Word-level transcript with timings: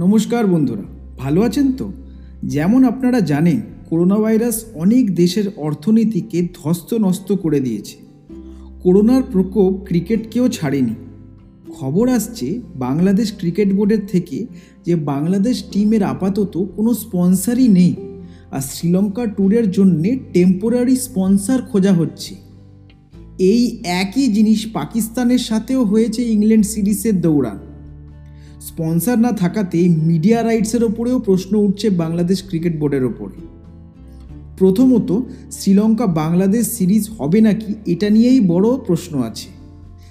নমস্কার 0.00 0.46
বন্ধুরা, 0.46 0.82
ভালো 1.18 1.42
আছেন 1.42 1.72
তো? 1.72 1.92
যেমন 2.44 2.84
আপনারা 2.84 3.20
জানেন 3.20 3.60
করোনা 3.90 4.18
ভাইরাস 4.18 4.64
অনেক 4.74 5.14
দেশের 5.14 5.44
অর্থনীতিকে 5.56 6.48
ধ্বস্ত 6.54 6.94
নষ্ট 6.94 7.32
করে 7.32 7.60
দিয়েছে। 7.60 7.96
করোনার 8.82 9.22
প্রকোপ 9.32 9.84
ক্রিকেটকেও 9.84 10.48
ছাড়েনি। 10.48 10.94
খবর 11.72 12.08
আসছে, 12.08 12.60
বাংলাদেশ 12.76 13.32
ক্রিকেট 13.38 13.72
বোর্ডের 13.72 14.06
থেকে 14.06 14.46
যে 14.86 14.96
বাংলাদেশ 14.96 15.64
টিমের 15.72 16.02
আপাতত 16.02 16.66
কোনো 16.76 16.94
স্পন্সারই 16.94 17.68
নেই 17.68 17.94
আর 18.50 18.60
শ্রীলঙ্কা 18.60 19.26
ট্যুরের 19.26 19.70
জন্যে 19.70 20.18
টেম্পোরারি 20.32 20.96
স্পন্সার 20.96 21.62
খোঁজা 21.62 21.92
হচ্ছে। 21.92 22.34
এই 23.38 23.78
একই 23.84 24.32
জিনিস 24.32 24.66
পাকিস্তানের 24.72 25.38
সাথেও 25.38 25.84
হয়েছে 25.84 26.22
ইংল্যান্ড 26.22 26.66
সিরিজের 26.66 27.20
দৌড়ান 27.20 27.69
স্পন্সার 28.60 29.18
না 29.18 29.32
থাকাতে 29.32 29.88
মিডিয়া 29.88 30.42
রাইটসের 30.42 30.84
ওপরেও 30.84 31.18
প্রশ্ন 31.18 31.56
উঠছে 31.56 31.90
বাংলাদেশ 31.90 32.42
ক্রিকেট 32.48 32.78
বোর্ডের 32.78 33.04
ওপরে। 33.04 33.36
প্রথমত, 34.56 35.20
শ্রীলঙ্কা 35.50 36.06
বাংলাদেশ 36.06 36.66
সিরিজ 36.66 37.10
হবে 37.18 37.40
নাকি 37.40 37.74
এটা 37.86 38.10
নিয়েই 38.10 38.40
বড় 38.40 38.76
প্রশ্ন 38.86 39.22
আছে। 39.22 39.48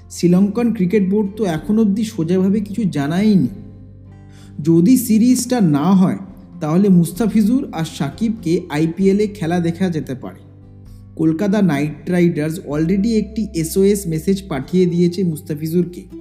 শ্রীলঙ্কান 0.09 0.73
ক্রিকেট 0.73 1.09
বোর্ড 1.09 1.27
তো 1.37 1.45
এখন 1.45 1.79
অবধি 1.79 2.03
সোজাভাবে 2.03 2.59
কিছু 2.59 2.83
জানায়নি। 2.83 3.47
যদি 4.63 4.97
সিরিজটা 4.97 5.61
না 5.61 5.93
হয়, 5.93 6.17
তাহলে 6.61 6.89
মুস্তাফিজুর 6.89 7.69
আর 7.71 7.85
সাকিবকে 7.85 8.61
আইপিএলে 8.69 9.27
খেলা 9.27 9.59
দেখা 9.59 9.89
যেতে 9.89 10.15
পারে। 10.15 10.39
কলকাতা 11.15 11.61
নাইট 11.61 12.09
রাইডার্স 12.09 12.59
অলরেডি 12.67 13.17
একটি 13.17 13.47
এসওএস 13.55 14.07
মেসেজ 14.07 14.43
পাঠিয়ে 14.49 14.85
দিয়েছে 14.85 15.23
মুস্তাফিজুরকে। 15.23 16.18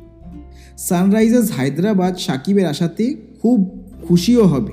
সানরাইজার্স 0.78 1.50
হায়দ্রাবাদ 1.50 2.16
সাকিবের 2.16 2.66
আশাতে 2.66 3.14
খুব 3.42 3.84
খুশিও 4.02 4.46
হবে। 4.46 4.72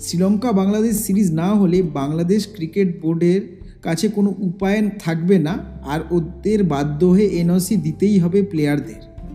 শ্রীলঙ্কা 0.00 0.52
বাংলাদেশ 0.52 0.96
সিরিজ 0.96 1.32
না 1.32 1.54
হলে 1.54 1.82
বাংলাদেশ 1.82 2.48
ক্রিকেট 2.54 3.02
বোর্ডের 3.02 3.40
কাছে 3.82 4.08
কোনো 4.08 4.34
উপায় 4.38 4.90
থাকবে 4.98 5.38
না 5.38 5.58
আর 5.86 6.00
ওদের 6.10 6.64
বাধ্য 6.64 7.06
হয়ে 7.06 7.26
এনওসি 7.26 7.76
দিতেই 7.76 8.18
হবে 8.18 8.42
প্লেয়ারদের। 8.42 9.28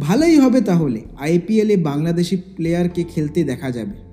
ভালোই 0.00 0.38
হবে 0.38 0.60
তাহলে, 0.60 1.00
আইপিএলে 1.20 1.76
বাংলাদেশি 1.76 2.36
প্লেয়ারকে 2.36 3.04
খেলতে 3.04 3.44
দেখা 3.44 3.70
যাবে। 3.70 4.12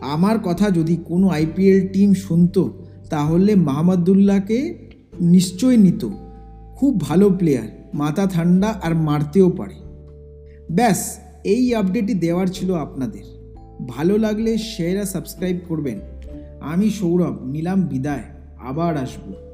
আমার 0.00 0.38
কথা 0.38 0.70
যদি 0.70 0.96
কোনো 1.04 1.28
আইপিএল 1.28 1.88
টিম 1.88 2.14
শুনতো, 2.14 2.86
তাহলে 3.10 3.54
মাহমুদুল্লাহকে 3.54 4.74
নিশ্চয় 5.20 5.76
নিত। 5.76 6.08
খুব 6.76 7.00
ভালো 7.00 7.30
প্লেয়ার। 7.30 7.81
মাথা 7.94 8.26
ঠান্ডা 8.26 8.68
আর 8.82 8.94
মারতেও 8.94 9.50
পারে। 9.50 9.74
ব্যাস, 10.70 11.18
এই 11.44 11.74
আপডেটই 11.74 12.14
দেওয়ার 12.14 12.46
ছিল 12.46 12.74
আপনাদের। 12.74 13.22
ভালো 13.88 14.18
লাগলে 14.18 14.58
শেয়ার 14.58 15.00
আর 15.00 15.04
সাবস্ক্রাইব 15.04 15.58
করবেন। 15.68 16.00
আমি 16.60 16.90
সৌরভ, 16.90 17.42
নিলাম 17.42 17.82
বিদায়। 17.82 18.22
আবার 18.58 18.96
আসব। 18.96 19.51